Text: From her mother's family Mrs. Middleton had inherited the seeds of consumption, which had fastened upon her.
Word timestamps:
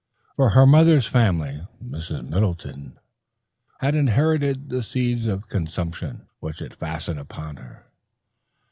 From 0.35 0.53
her 0.53 0.65
mother's 0.65 1.05
family 1.05 1.67
Mrs. 1.79 2.27
Middleton 2.27 2.97
had 3.81 3.93
inherited 3.93 4.69
the 4.71 4.81
seeds 4.81 5.27
of 5.27 5.47
consumption, 5.47 6.27
which 6.39 6.57
had 6.57 6.73
fastened 6.73 7.19
upon 7.19 7.57
her. 7.57 7.85